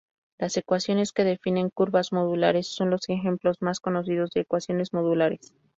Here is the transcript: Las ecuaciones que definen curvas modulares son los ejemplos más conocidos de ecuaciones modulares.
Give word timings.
Las 0.39 0.57
ecuaciones 0.57 1.11
que 1.11 1.23
definen 1.23 1.69
curvas 1.69 2.11
modulares 2.11 2.65
son 2.65 2.89
los 2.89 3.07
ejemplos 3.09 3.61
más 3.61 3.79
conocidos 3.79 4.31
de 4.31 4.41
ecuaciones 4.41 4.93
modulares. 4.93 5.53